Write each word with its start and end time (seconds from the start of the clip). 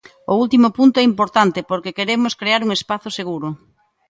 O 0.31 0.33
último 0.43 0.67
punto 0.77 0.95
é 0.99 1.03
importante 1.11 1.59
porque 1.69 1.95
queremos 1.97 2.33
crear 2.41 2.61
un 2.65 2.71
espazo 2.77 3.09
seguro. 3.19 3.49